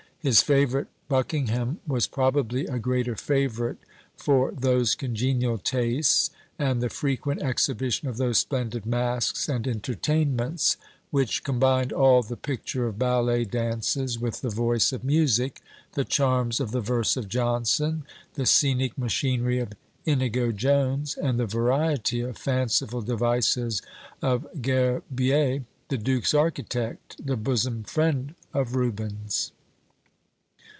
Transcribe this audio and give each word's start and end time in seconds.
His 0.23 0.43
favourite 0.43 0.85
Buckingham 1.09 1.79
was 1.87 2.05
probably 2.05 2.67
a 2.67 2.77
greater 2.77 3.15
favourite 3.15 3.77
for 4.15 4.51
those 4.51 4.93
congenial 4.93 5.57
tastes, 5.57 6.29
and 6.59 6.79
the 6.79 6.89
frequent 6.89 7.41
exhibition 7.41 8.07
of 8.07 8.17
those 8.17 8.37
splendid 8.37 8.85
masques 8.85 9.49
and 9.49 9.67
entertainments, 9.67 10.77
which 11.09 11.43
combined 11.43 11.91
all 11.91 12.21
the 12.21 12.37
picture 12.37 12.85
of 12.85 12.99
ballet 12.99 13.45
dances 13.45 14.19
with 14.19 14.41
the 14.41 14.51
voice 14.51 14.93
of 14.93 15.03
music; 15.03 15.59
the 15.93 16.05
charms 16.05 16.59
of 16.59 16.69
the 16.69 16.81
verse 16.81 17.17
of 17.17 17.27
Jonson, 17.27 18.03
the 18.35 18.45
scenic 18.45 18.99
machinery 18.99 19.57
of 19.57 19.73
Inigo 20.05 20.51
Jones, 20.51 21.17
and 21.17 21.39
the 21.39 21.47
variety 21.47 22.21
of 22.21 22.37
fanciful 22.37 23.01
devices 23.01 23.81
of 24.21 24.45
Gerbier, 24.61 25.63
the 25.87 25.97
duke's 25.97 26.35
architect, 26.35 27.19
the 27.25 27.35
bosom 27.37 27.81
friend 27.81 28.35
of 28.53 28.75
Rubens. 28.75 29.51